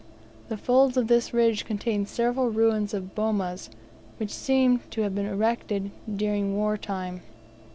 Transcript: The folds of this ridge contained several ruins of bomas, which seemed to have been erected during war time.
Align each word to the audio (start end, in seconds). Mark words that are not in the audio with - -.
The 0.49 0.57
folds 0.57 0.97
of 0.97 1.05
this 1.07 1.31
ridge 1.31 1.63
contained 1.63 2.07
several 2.07 2.49
ruins 2.49 2.95
of 2.95 3.13
bomas, 3.13 3.69
which 4.17 4.31
seemed 4.33 4.89
to 4.89 5.01
have 5.01 5.13
been 5.13 5.27
erected 5.27 5.91
during 6.17 6.55
war 6.57 6.75
time. 6.75 7.21